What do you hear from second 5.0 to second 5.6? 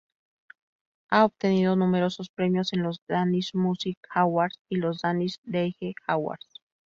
Danish